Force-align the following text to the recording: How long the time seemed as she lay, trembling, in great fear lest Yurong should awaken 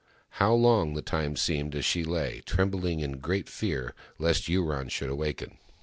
How 0.39 0.51
long 0.55 0.95
the 0.95 1.03
time 1.03 1.35
seemed 1.35 1.75
as 1.75 1.85
she 1.85 2.03
lay, 2.03 2.41
trembling, 2.47 3.01
in 3.01 3.19
great 3.19 3.47
fear 3.47 3.93
lest 4.17 4.49
Yurong 4.49 4.89
should 4.89 5.11
awaken 5.11 5.59